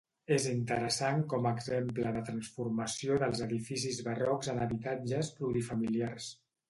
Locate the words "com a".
1.33-1.51